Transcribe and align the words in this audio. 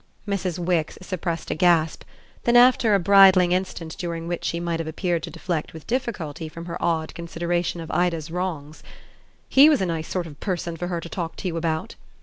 Mrs. 0.27 0.57
Wix 0.57 0.97
suppressed 0.99 1.51
a 1.51 1.53
gasp; 1.53 2.01
then 2.45 2.57
after 2.57 2.95
a 2.95 2.99
bridling 2.99 3.51
instant 3.51 3.95
during 3.99 4.27
which 4.27 4.45
she 4.45 4.59
might 4.59 4.79
have 4.79 4.87
appeared 4.87 5.21
to 5.21 5.29
deflect 5.29 5.73
with 5.73 5.85
difficulty 5.85 6.49
from 6.49 6.65
her 6.65 6.83
odd 6.83 7.13
consideration 7.13 7.79
of 7.79 7.91
Ida's 7.91 8.31
wrongs: 8.31 8.81
"He 9.47 9.69
was 9.69 9.79
a 9.79 9.85
nice 9.85 10.07
sort 10.07 10.25
of 10.25 10.39
person 10.39 10.75
for 10.75 10.87
her 10.87 11.01
to 11.01 11.07
talk 11.09 11.35
to 11.35 11.47
you 11.47 11.55
about!" 11.55 11.93